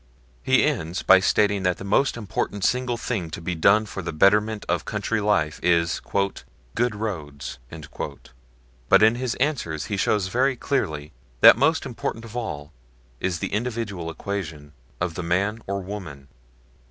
[0.41, 4.11] He ends by stating that the most important single thing to be done for the
[4.11, 6.01] betterment of country life is
[6.73, 7.59] "good roads";
[8.89, 12.73] but in his answers he shows very clearly that most important of all
[13.19, 16.29] is the individual equation of the man or woman.